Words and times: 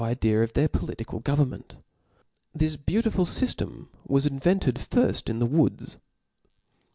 «37 0.01 0.07
idea 0.17 0.41
of 0.41 0.53
their 0.53 0.67
political 0.67 1.19
government. 1.19 1.75
This 2.55 2.75
beautiful 2.75 3.23
Book 3.23 3.33
fyftcm 3.35 3.87
was 4.07 4.25
invented 4.25 4.77
firft 4.77 5.29
in 5.29 5.37
the 5.37 5.45
woods. 5.45 5.97